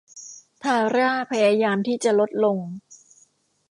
[0.63, 2.57] ธาร่าพยายามที่จะลดลง